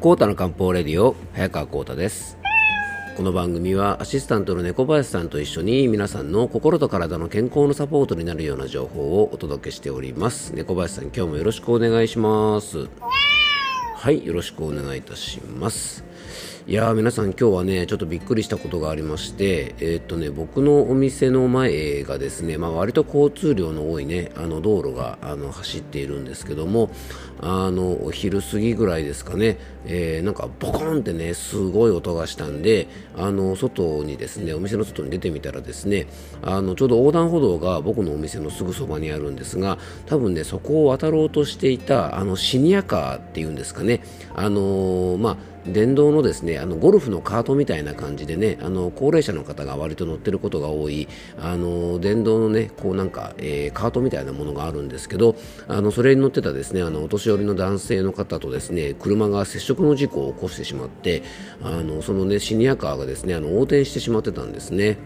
[0.00, 2.38] コータの漢方レディオ早川コータです。
[3.18, 10.54] この番組はアシスタントの猫林さんと一緒に皆さんの心と体の健康のサポートになるような情報をお届けしております。
[10.54, 12.88] 猫林さん今日もよろしくお願いします。
[13.94, 16.02] はいよろしくお願いいたします。
[16.70, 26.92] いやー皆さん今日はねちょっとびっくりしたことがありましてえーっとね僕のお店の前がですねまあ割と交通量の多いねあの道路があの走っているんですけども
[27.40, 36.06] あのお昼過ぎぐらいですかね、えー、なんかボコンってねすごい音がしたんであの外にですねお店の外に出てみたらですね
[36.40, 39.76] あのちょうど横断歩道が僕のお店のすぐそばにあるんですが
[40.06, 44.04] 多分ねそこを渡ろうとしていたあのシニアカーっていうんですかね
[44.36, 55.36] あのー、まあ電動のですねあのゴルフのカートみたいな感じでねあの高齢者の方が割と乗ってることが多いあの電動のねこうなんか、えー、カートみたいなものがあるんですけど
[55.68, 61.22] あのそれに乗ってたですねあのお年寄りの男性の方とですね車が接触の事故を起こしてしまって
[61.62, 64.98] あのそのねシニアカーがですねあの横転してしまってたんですね。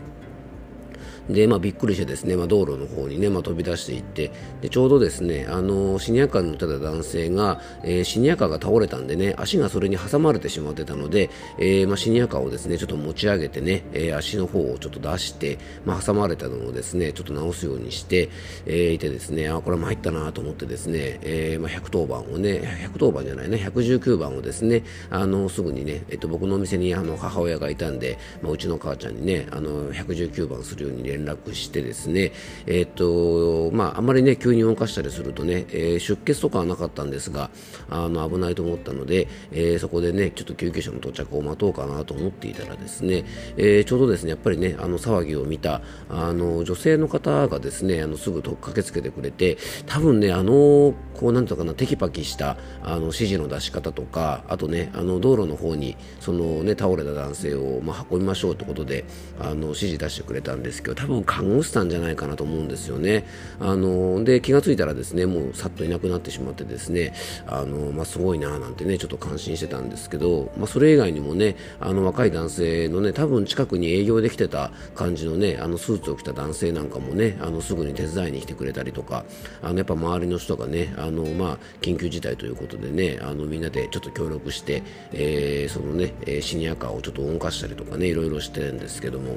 [1.28, 4.30] で、まあ、びっくりしてですね、まあ、道路の方にね、まあ、飛び出していって
[4.60, 18.28] でちょうどですねあのシニアカーに乗ってた男性が、えー、シニアカーが倒れたんでね足がそれに挟まれてしまってたので、えー、まあ、シニアカーをですねちょっと持ち上げてね、えー、足の方をちょっと出して、まあ、挟まれたのをですねちょっと直すようにして、
[18.66, 32.32] えいてですねあこれ参ったなと思ってですね、えまあ、110番をね110番じゃないね119番をですねあのすぐにね、えっと、僕のお店にあの母親がいたんで、まあ、うちの母ちゃんにねあの119番するように連絡してですね、
[32.66, 37.50] えー、っとまあ、あまりね急に動かしたりするとね、えー、出血とかはなかったんですが
[37.88, 43.24] あの危ないと思ったので、えー、そこでねちょっと救急車の到着を待とうかなと思っていたらですね、
[43.56, 59.04] えちょうどですねやっぱりねあの騒ぎを見たあの女性の方がですねあのすぐと駆けつけてくれて多分ねあのこうなんとかなテキパキしたあの指示の出し方とかあとねあの道路の方にそのね倒れた男性をまあ運びましょうということで
[59.40, 63.26] あの指示出してくれたんですけど多分看護師たんじゃないかなと思うんですよね。
[63.60, 67.12] あので気がついたらですねもうさっといなくなってしまってですね
[67.46, 79.24] あの、まあ、すごいななんてねちょっと感心してたんですけど、まあ、それ以外にもねあの若い男性のね多分近くに営業できてた感じのねあのスーツを着た男性なんかもねあのすぐに手伝いに来てくれたりとか
[79.62, 84.82] あのやっぱ周りの人がねあの、まあ、緊急事態ということでねあのみんなでちょっと協力して、
[85.12, 89.36] えー、そのねシニアカーをちょっと動かしたりとかねいろいろしてるんですけども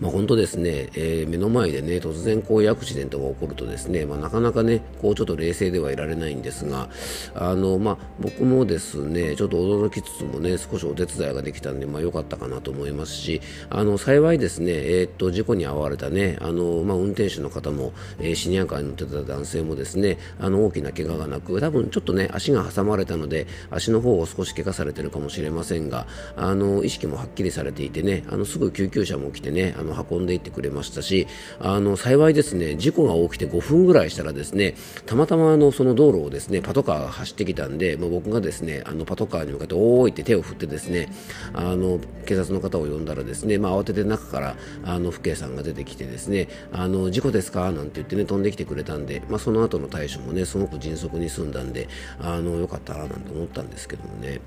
[0.00, 6.88] まあ、本当ですね、えー、目の前でね、突然こういうアクシデントが起こるとですね、まあ、なかなかね、こうちょっと冷静ではいられないんですが、
[7.34, 26.06] あの、まあ、僕もですね、ちょっと驚きつつもね、少しお手伝いができたんで、まあ、良かったかなと思いますし、あの、幸いですね、えー、っと、事故に遭われたね、あの、まあ、運転手の方も、えー、シニアカーに乗ってた男性もですね、あの、大きな怪我がなく、多分ちょっとね、足が挟まれたので、足の方を少し怪我されてるかもしれませんが、
[26.36, 31.26] あの、意識もはっきりされていてね、あの、すぐ救急車も来てね、あの、の運んでいってくれましたし
[31.58, 34.74] あの幸いですね事故が起きて5分ぐらいしたらですね
[35.06, 41.08] たまたまあのその道路をですねパトカーが走ってきたんで、まあ、僕がですねあのパトカーに向かっておーいって手を振ってですね
[41.52, 47.72] あの警察の方を呼んだらですね、まあ、慌てて中からあの府警さんが出てきてですねあの事故ですか？
[47.72, 51.88] なんて言ってね飛んできてくれたんで、まあ、その後の対処もねすごく迅速に済んだんで
[52.20, 54.40] あのよかったななんて思ったんですけどもね、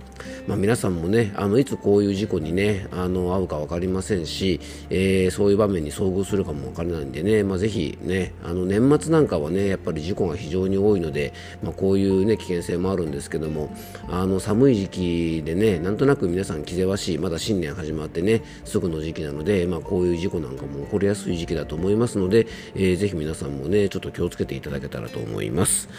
[0.48, 11.34] まあ、皆さんもねあのいつこういう事故にねあの遭うか分かりませんし、えー、そういう場面に遭遇するかもわからないんでね、まあ、ぜひね、あの年末なんかはね、やっぱり事故が非常に多いので、
[11.64, 13.76] まあ、こういうね、危険性もあるんですけども、
[14.10, 25.90] あの寒い時期でね、なんとなく皆さん気ぜわしい、まだ新年始まってね、すぐの時期なので、まあ、こういう事故なんかも起こりやすい時期だと思いますので、えー、ぜひ皆さんもね、ちょっと気をつけていただけたらと思います。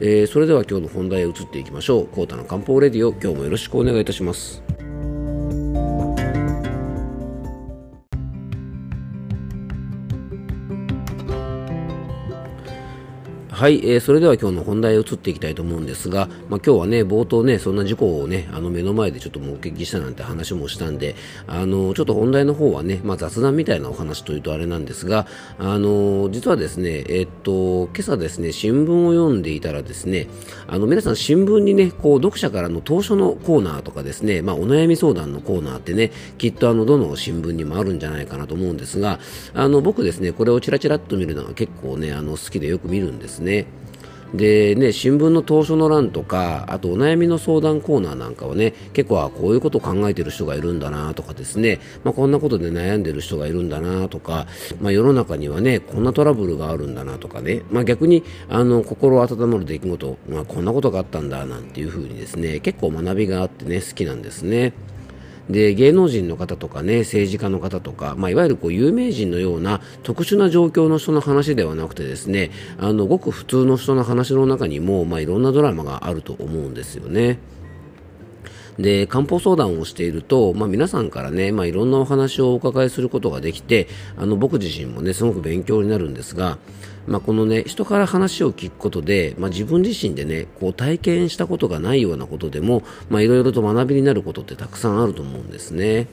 [0.00, 2.06] えー、それでは今日の本題へ移っていきましょう。
[2.06, 4.79] コータの漢方レディオ、今日もよろしくお願いいたします。
[13.60, 21.14] はい、えー、それでは今日の本題へ移っていきたいと思うんですが、まあ、今日はね、冒頭ね、そんな事故をね、あの目の前でちょっと目撃したなんて話もしたんで、
[21.46, 25.26] あの、ちょっと本題の方はね、まあ、雑談みたいなお話というとあれなんですが、
[25.58, 30.28] あの、実はですね、え、っと、今朝ですね、新聞を読んでいたらですね、
[30.66, 39.20] あの、皆さん新聞にね、こう、読者からの当初のコーナーとかですね、まあ、お悩み相談のコーナーってね、きっとあの、どの新聞にもあるんじゃないかなと思うんですが、
[39.52, 43.49] あの、僕ですね、これをチラチラっと見るのは結構ね、あの、好きでよく見るんですね。
[43.50, 43.66] ね。
[44.34, 54.46] でね、新聞の当初の欄とか、あとお悩みの相談コーナーなんかはね、結構こういうことを考えてる人がいるんだなとかですね、まあ、こんなことで悩んでる人がいるんだなとか、
[54.80, 64.74] まあ、世の中にはね、こんなトラブルがあるんだなとかね、まあ、逆にあの心温まる出来事、まあ、こんなことがあったんだなんていう風にですね、結構学びがあってね、好きなんですね。
[65.50, 77.38] で芸能人の方とかね政治家の方とか、まあ、いわゆるこう有名人のような特殊な状況の人の話ではなくてですねあのごく普通の人の話の中にも、まあ、いろんなドラマがあると思うんですよね。
[78.78, 86.58] で漢方相談をしていると、まあ、皆さんからね、まあ、いろんなお話をお伺いすることができてあの僕自身もねすごく勉強になるんですが、
[87.10, 96.06] まあ、このね人から話を聞くことで、まあ、自分自身でねこう体験したことがないようなことでもいろいろと学びになることってたくさんあると思うんですね。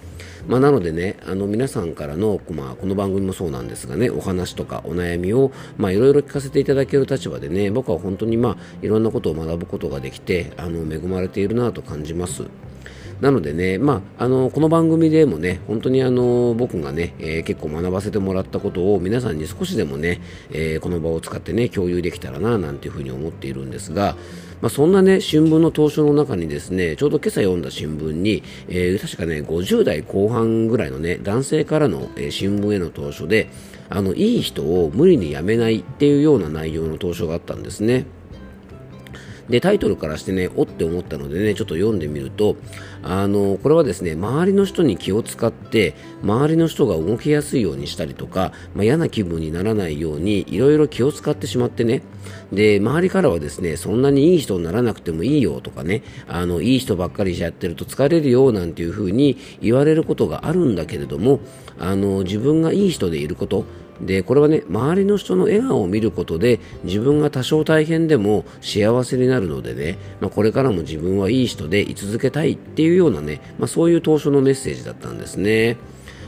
[0.47, 12.45] まあ、なのでね、あの皆さんからの、まあ、この番組もそうなんですがね、お話とかお悩みを、いろいろ聞かせていただける立場でね、僕は本当にまあ、いろんなことを学ぶことができて、あの、恵まれているなと感じます。
[13.21, 20.21] なのでね、まあ、あのこの番組でもね、本当にあの僕がね、えー、結構学ばせてもらったことを皆さんに少しでもね、
[20.51, 24.15] えー、この場を使ってね、共有できたらな、なんていうふうに思っているんですが、
[24.61, 33.49] まあ、そんなね、新聞の投書の中にですね、ちょうど今朝読んだ新聞に、えー、確かね、50代後半ぐらいのね、男性からの、え新聞への投書で、
[33.89, 38.05] あの、いい人を無理に辞めないっていうような内容の投書があったんですね。
[39.49, 42.57] で、タイトルからしてね、おって思ったのでね、ちょっと読んでみると、
[43.01, 52.01] あの、これはですね、周りの人に気を使って、周りの人が動きやすいようにしたりとか、まあ、嫌な気分にならないように、いろいろ気を使ってしまってね、
[52.51, 61.39] で、周りからはですね、そんなにいい人にならなくてもいいよとかね、あの、いい人ばっかりやってると疲れるよなんていうふうに言われることがあるんだけれども、
[61.79, 63.65] あの、自分がいい人でいること、
[64.01, 75.77] でこれはね周りの人の笑顔を見ることで自分が多少大変でも幸せになるのでね、まあ、これからも自分はいい人で居続けたいっていうようなね、まあ、そういう当初のメッセージだったんですね。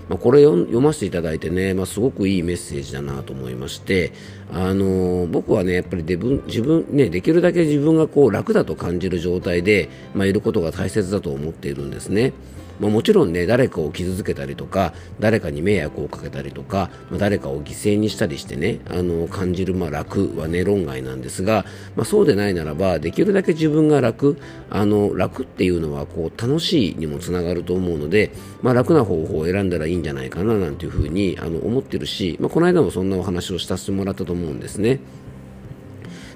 [0.10, 4.12] まあ、これ読ませていただいてね、まあ、すごくいいメッセージだなと思いまして、
[4.51, 12.33] あの、僕はね、やっぱり自分、自分ね、できるだけ自分がこう楽だと感じる状態で、まあ、いることが大切だと思っているんですね。
[12.79, 21.65] まあ、もちろんね誰かを傷つけたりとか誰かに迷惑をかけたりとか、まあ、誰かを犠牲にしたりしてねあの感じるまあ楽はね論外なんですが、
[21.95, 24.37] まあ、そうでないならばできるだけ自分が楽
[24.69, 28.31] あの楽っていうのはこう楽しいにもつながると思うので、
[28.61, 35.00] まあ、楽な方法を選んだらいいんじゃないかななんていうふうにあの思ってるし、まあ、この間もそんなお話をさせてもらったと思うんですね。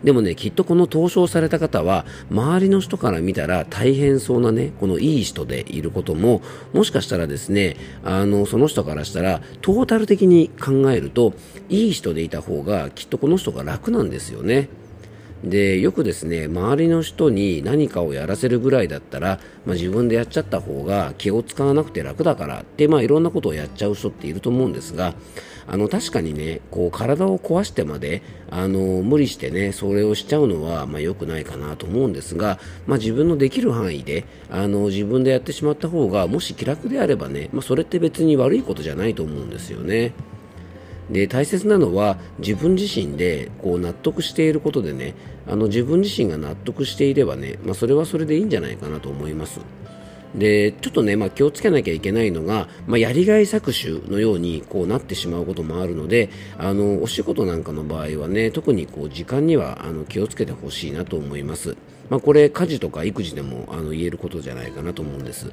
[0.04, 6.42] でもね、きっとこの投書された方は、周りの人から見たら大変そうなね、このいい人でいることも、
[6.74, 11.34] もしかしたらですね、あの、その人からしたら、トータル的に考えると、
[11.70, 14.68] いい人でいた方が、きっとこの人が楽なんですよね。
[15.44, 25.14] でよくですね周りの人に何かをやらせるぐらいだったら、まあ、自分でやっちゃった方が気を使わなくて楽だからって、まあ、いろんなことをやっちゃう人っていると思うんですが
[25.68, 40.14] あの確かにねこう体を壊してまであの無理してねそれをしちゃうのは、まあ、良くないかなと思うんですが、まあ、自分のできる範囲であの自分でやってしまった方がもし気楽であればね、まあ、それって別に悪いことじゃないと思うんですよね。
[41.10, 45.16] で大切なのは自分自身でこう納得していることでね
[45.46, 49.60] あの自分自身が納得していればね、まあ、それはそれでいいんじゃないかなと思います。
[50.36, 61.78] でちょっとね、まあ、気をつけなきゃいけないのが、まあ、やりがい搾取のようにこうなってしまうこともあるのであのお仕事なんかの場合はね特にこう時間にはあの気をつけてほしいなと思います、
[62.10, 65.52] まあ、これ家事とか育児でもあの言えることじゃないかなと思うんです。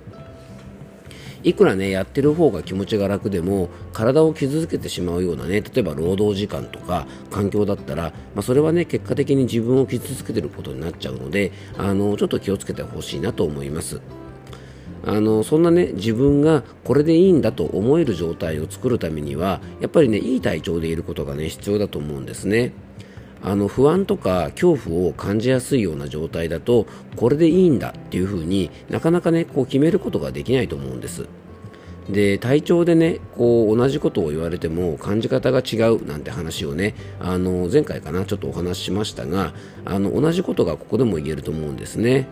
[1.42, 14.02] いくらねやってる方が気持ちが楽でも体を傷つけてしまうようなね例えば労働時間とか環境だったら、まあ、それはね結果的に自分を傷つけてることになっちゃうのであのちょっと気をつけてほしいなと思います。
[15.04, 22.72] あのそんなね自分がこれでいいんだと思える状態を作るためにはやっぱりねいい体調でいることがね必要だと思うんですね。
[23.42, 31.26] あの不安とか恐怖を感じやすいような状態だとこれでいいんだっていう風になかなかねこう決めることができないと思うんです。
[32.08, 39.54] で体調でねこう同じことを言われても感じ方が違うなんて話をねあの前回かなちょっとお話ししましたが
[39.84, 42.28] あの同じことがここでも言えると思うんですね。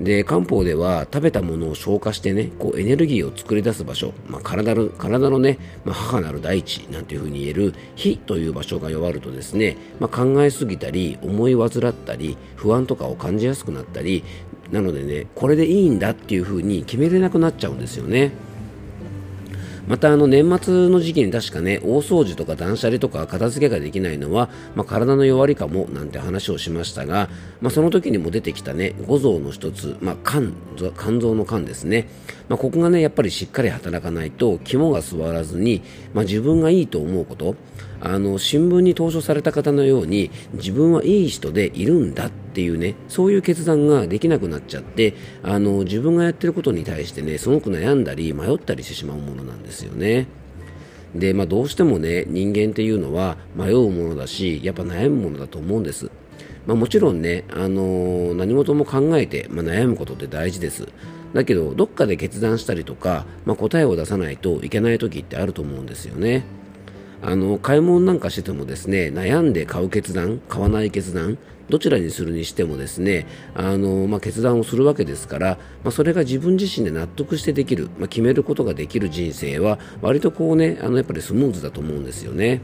[0.00, 14.24] で漢方では食べたものを消化してねこうエネルギーを作り出す場所、まあ、体の体のね、まあ、母なる大地なんていうふうに言える火という場所が弱るとですね、まあ、考えすぎたり思い患ったり不安とかを感じやすくなったり
[14.72, 18.32] なのでねこれでいいんだっていうふうに決めれなくなっちゃうんですよね。
[19.86, 27.28] またあの年末の時期に確かね大掃除とか断捨離とか片付けができないのは、まあ、体の弱りかもなんて話をしましたが、
[27.60, 30.52] まあ、その時にも出てきたね五臓の一つ、まあ、肝
[30.98, 32.08] 肝臓の肝ですね、
[32.48, 35.82] まあ、ここがねやっぱりしっかり働かないと肝が座らずに、
[36.14, 37.56] まあ、自分がいいと思うこと
[38.00, 50.28] あの新聞に登場された方のように自分はいい人でいるんだってていうねそういう決断ができなくなっちゃってあの自分がやってることに対してねすごく悩んだり迷ったりしてしまうものなんですよね。
[51.14, 56.10] で、まあ、どうしてもね人間っていうのは迷うものだしやっぱ悩むものだと思うんです。
[56.66, 60.88] まあ、もちろんね、あのー、何事も考えて、まあ、悩むことって大事です。
[61.34, 66.46] だけど、どっかで決断したりとか、まあ、答えを出さないといけない時ってあると思うんですよね。
[67.26, 82.60] あの買い物なんかしててもですね悩んで買う決断買わない決断どちらにするにしてもですねあの、まあ、決断をするわけですから、まあ、それが自分自身で納得してできる、まあ、決めることができる人生は割とこうねあのやっぱりスムーズだと思うんですよね。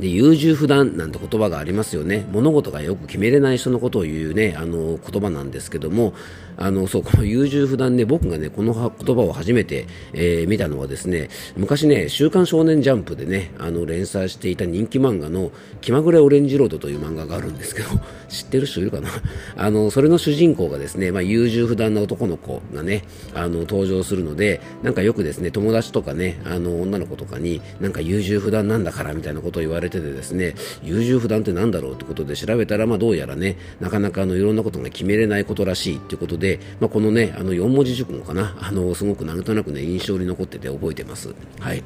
[0.00, 2.26] で優柔不断なんて言葉がありますよね。
[2.32, 6.12] 物事がよく決めれない人のことを言うねあの言葉なんですけども
[6.56, 17.88] あのそうこの優柔不断ね僕がねこの言葉を初めて、えー、見たのはですね昔ね「週刊少年ジャンプ」でねあの連載していた人気漫画の「気まぐれオレンジロード」という漫画があるんですけど
[18.28, 19.10] 知ってる人いるかな？
[19.56, 41.34] あのそれの主人公がですね、まあ、優柔不断な男の子がねあの登場するのでなんかよくですね友達とかねあの女の子とかになんか優柔不断なんだからみたいなことを言われててですね優柔不断ってなんだろうってことで調べたら、まあ、どうやらねなかなかあのいろんなことが決めれないことらしいっていうことでで、まあ、このね、あの4文字熟語かな、あの、すごくなんとなくね、印象に残ってて覚えてます。
[41.58, 41.82] はい。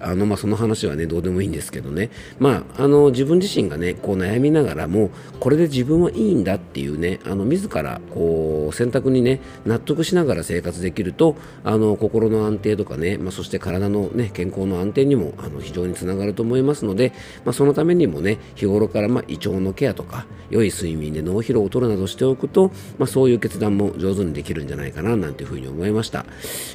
[0.00, 17.12] あの、まあ、その話はね、どうでもいいんですけどね、まあ、あの、自分自身がね、こう悩みながらも、これで自分はいいんだっていうね、あの、自ら、こう、選択にね、納得しながら生活できると、あの、心の安定とかね、まあ、そして体のね、健康の安定にも、あの、非常につながると思いますので、
[17.44, 26.24] まあ、そのためにもね、日頃から、ま、胃腸のケアとか、良い睡眠で脳疲労を取るなどしておくと、まあ、そういう決断も上手にできるんじゃないかななんていうふうに思いました、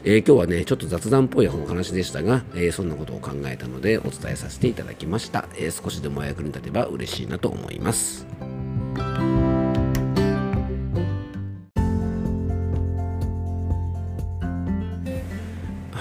[0.03, 8.52] えー、今日はねちょっと雑談っぽいお話でしたが、えー、そんなことを考えたのでお伝えさせていただきました、えー、少しでもお役に立てば嬉しいなと思います。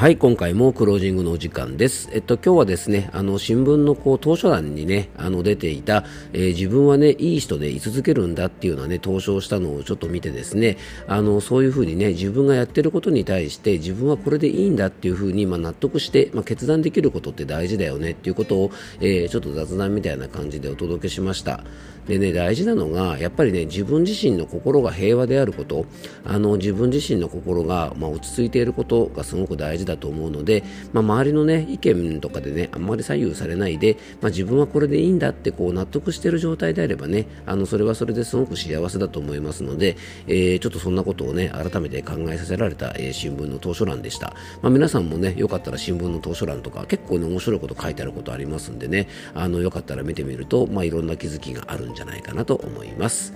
[0.03, 2.11] はい、今回もクロージングのお時間です。
[2.13, 21.63] えっと、今日はですね、あの、新聞のこう、当初欄にね、あの、出ていた、えー、自分はね、いい人で居続けるんだっていうのはね、投書したのをちょっと見てですね、あの、そういうふうにね、自分がやってることに対して、自分はこれでいいんだっていうふうに、まあ、納得して、まあ、決断できることって大事だよねっていうことを、えー、ちょっと雑談みたいな感じでお届けしました。
[22.09, 25.87] でね、大事なのが、やっぱりね、自分自身の心が平和であること、
[26.25, 39.97] あの、自分自身の心が、まあ、落ち着いていることがすごく大事だだと思うので、まあ、周りのね、意見とかでね、あんまり左右されないで、まあ、自分はこれでいいんだってこう納得している状態であればね、あの、それはそれですごく幸せだと思いますので、
[40.27, 44.35] えー、ちょっとそんなことをね、改めて考えさせられた、えー、新聞の図書欄でした。
[44.63, 52.63] まあ、皆さんもね、よかったら新聞の図書欄とか、結構ね、面白いこと書いてあることありますんでね、あの、よかったら見てみると、まあ、いろんな気づきがあるんじゃないかなと。
[52.63, 53.33] 思います。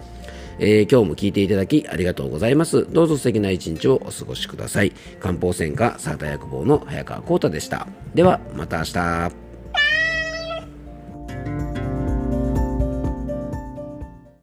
[0.58, 2.86] えー、今日も聞いていただきありがとうございます。
[2.90, 4.92] どうぞ素敵な一日をお過ごしください。
[5.20, 7.86] 漢方専科サータ薬房の早川幸太でした。
[8.14, 9.45] では、また明日。